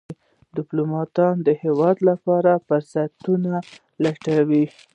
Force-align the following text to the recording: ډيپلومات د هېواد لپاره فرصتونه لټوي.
ډيپلومات 0.55 1.15
د 1.45 1.47
هېواد 1.63 1.97
لپاره 2.09 2.51
فرصتونه 2.67 3.51
لټوي. 4.03 4.65